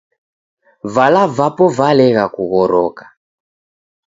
[0.95, 3.05] Vala vapo valegha kughproka